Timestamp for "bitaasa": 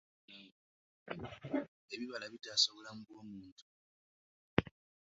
2.33-2.67